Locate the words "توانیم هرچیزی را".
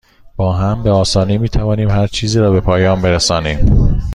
1.49-2.51